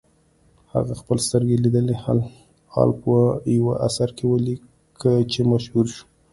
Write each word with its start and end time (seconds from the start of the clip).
هغه 0.73 0.93
خپل 1.01 1.17
سترګو 1.27 1.61
لیدلی 1.63 1.95
حال 2.73 2.89
په 3.03 3.15
یوه 3.57 3.73
اثر 3.87 4.09
کې 4.17 4.25
ولیکه 4.27 5.11
چې 5.31 5.39
مشهور 5.51 5.85
شو. 5.93 6.03